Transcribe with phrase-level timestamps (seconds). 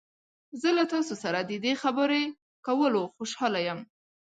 [0.61, 2.23] زه له تاسو سره د دې خبرې
[2.67, 3.79] کولو خوشحاله یم.